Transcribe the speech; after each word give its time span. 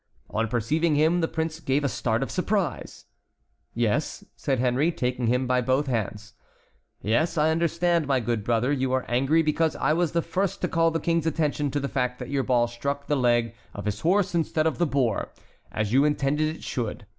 On 0.31 0.47
perceiving 0.47 0.95
him 0.95 1.21
the 1.21 1.27
prince 1.27 1.59
gave 1.59 1.83
a 1.83 1.87
start 1.87 2.23
of 2.23 2.31
surprise. 2.31 3.05
"Yes," 3.75 4.23
said 4.35 4.57
Henry, 4.57 4.91
taking 4.91 5.27
him 5.27 5.45
by 5.45 5.61
both 5.61 5.85
hands; 5.85 6.33
"yes, 7.03 7.37
I 7.37 7.51
understand, 7.51 8.07
my 8.07 8.19
good 8.19 8.43
brother, 8.43 8.71
you 8.71 8.91
are 8.93 9.05
angry 9.07 9.43
because 9.43 9.75
I 9.75 9.93
was 9.93 10.13
the 10.13 10.23
first 10.23 10.59
to 10.61 10.67
call 10.67 10.89
the 10.89 10.99
King's 10.99 11.27
attention 11.27 11.69
to 11.69 11.79
the 11.79 11.87
fact 11.87 12.17
that 12.17 12.29
your 12.31 12.41
ball 12.41 12.65
struck 12.65 13.05
the 13.05 13.15
leg 13.15 13.53
of 13.75 13.85
his 13.85 13.99
horse 13.99 14.33
instead 14.33 14.65
of 14.65 14.79
the 14.79 14.87
boar, 14.87 15.33
as 15.71 15.93
you 15.93 16.03
intended 16.03 16.55
it 16.55 16.63
should. 16.63 17.05